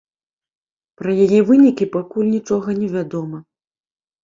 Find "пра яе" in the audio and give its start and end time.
1.01-1.41